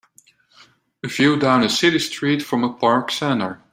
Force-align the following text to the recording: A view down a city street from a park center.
A 1.03 1.07
view 1.07 1.37
down 1.37 1.61
a 1.63 1.69
city 1.69 1.99
street 1.99 2.41
from 2.41 2.63
a 2.63 2.73
park 2.73 3.11
center. 3.11 3.61